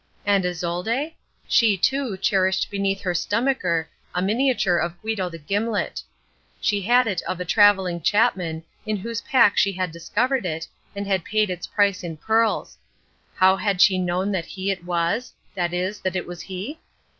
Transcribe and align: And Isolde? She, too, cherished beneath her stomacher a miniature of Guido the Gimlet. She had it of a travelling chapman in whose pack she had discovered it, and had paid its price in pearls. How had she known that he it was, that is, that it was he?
And 0.25 0.45
Isolde? 0.47 1.11
She, 1.47 1.77
too, 1.77 2.17
cherished 2.17 2.71
beneath 2.71 3.01
her 3.01 3.13
stomacher 3.13 3.87
a 4.15 4.19
miniature 4.23 4.79
of 4.79 4.99
Guido 4.99 5.29
the 5.29 5.37
Gimlet. 5.37 6.01
She 6.59 6.81
had 6.81 7.05
it 7.05 7.21
of 7.27 7.39
a 7.39 7.45
travelling 7.45 8.01
chapman 8.01 8.63
in 8.87 8.97
whose 8.97 9.21
pack 9.21 9.59
she 9.59 9.73
had 9.73 9.91
discovered 9.91 10.43
it, 10.43 10.67
and 10.95 11.05
had 11.05 11.23
paid 11.23 11.51
its 11.51 11.67
price 11.67 12.03
in 12.03 12.17
pearls. 12.17 12.79
How 13.35 13.57
had 13.57 13.79
she 13.79 13.99
known 13.99 14.31
that 14.31 14.45
he 14.47 14.71
it 14.71 14.85
was, 14.85 15.33
that 15.53 15.71
is, 15.71 15.99
that 15.99 16.15
it 16.15 16.25
was 16.25 16.41
he? 16.41 16.79